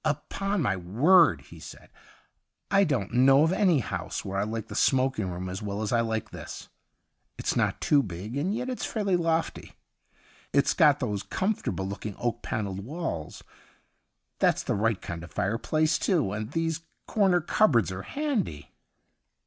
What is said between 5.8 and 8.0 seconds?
as I like this. It's not 138 THE